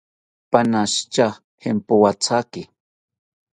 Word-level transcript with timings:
Panashitya 0.51 1.27
jampoathaki 1.61 2.61